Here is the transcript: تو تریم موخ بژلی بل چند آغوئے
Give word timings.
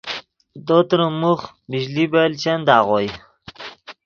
تو 0.65 0.75
تریم 0.89 1.13
موخ 1.21 1.41
بژلی 1.69 2.05
بل 2.13 2.31
چند 2.43 2.65
آغوئے 2.77 3.09